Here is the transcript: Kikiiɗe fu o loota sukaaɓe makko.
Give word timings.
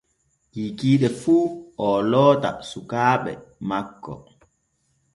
Kikiiɗe 0.51 1.07
fu 1.21 1.35
o 1.85 1.87
loota 2.11 2.49
sukaaɓe 2.69 3.31
makko. 3.67 4.13